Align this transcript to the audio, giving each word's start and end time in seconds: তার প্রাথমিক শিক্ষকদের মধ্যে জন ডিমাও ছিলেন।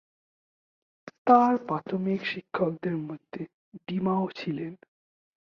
তার 1.27 1.57
প্রাথমিক 1.67 2.21
শিক্ষকদের 2.25 2.95
মধ্যে 2.97 3.41
জন 3.45 3.77
ডিমাও 3.87 4.25
ছিলেন। 4.35 4.73